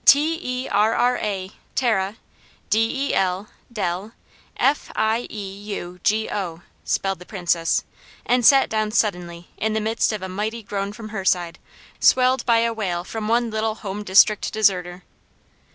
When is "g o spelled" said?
6.03-7.19